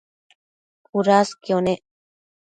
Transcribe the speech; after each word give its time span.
cudasquio 0.87 1.57
nec 1.65 1.81